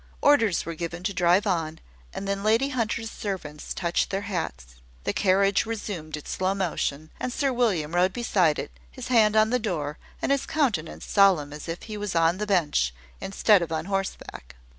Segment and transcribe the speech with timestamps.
[0.23, 1.77] Orders were given to drive on;
[2.11, 4.77] and then Lady Hunter's servants touched their hats.
[5.03, 9.51] The carriage resumed its slow motion, and Sir William rode beside it, his hand on
[9.51, 13.71] the door, and his countenance solemn as if he was on the bench, instead of
[13.71, 14.55] on horseback.